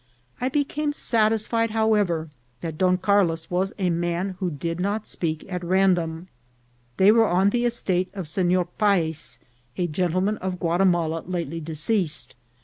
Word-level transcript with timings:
I 0.41 0.49
became 0.49 0.93
satisfied, 0.93 1.69
however, 1.69 2.31
that 2.61 2.79
Don 2.79 2.97
Carlos 2.97 3.51
was 3.51 3.71
a 3.77 3.91
man 3.91 4.35
who 4.39 4.49
did 4.49 4.79
not 4.79 5.05
speak 5.05 5.45
at 5.47 5.63
random. 5.63 6.27
They 6.97 7.11
were 7.11 7.27
on 7.27 7.51
the 7.51 7.65
estate 7.65 8.09
of 8.15 8.27
Senor 8.27 8.65
Payes, 8.79 9.37
a 9.77 9.85
gentleman 9.85 10.37
of 10.37 10.57
Guatimala 10.59 11.23
lately 11.27 11.59
deceased. 11.59 12.33